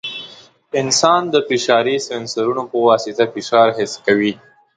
انسان 0.79 1.21
د 1.33 1.35
فشاري 1.47 1.97
سینسرونو 2.07 2.63
په 2.71 2.77
واسطه 2.87 3.23
فشار 3.33 3.67
حس 3.77 3.93
کوي. 4.05 4.33